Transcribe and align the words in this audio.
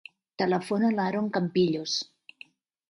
Telefona 0.41 0.89
a 0.89 0.95
l'Aron 1.01 1.31
Campillos. 1.37 1.99